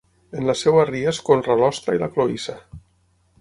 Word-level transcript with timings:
En 0.37 0.45
la 0.49 0.53
seva 0.61 0.85
ria 0.89 1.11
es 1.11 1.19
conra 1.27 1.59
l'ostra 1.61 1.99
i 1.99 2.01
la 2.05 2.09
cloïssa. 2.17 2.57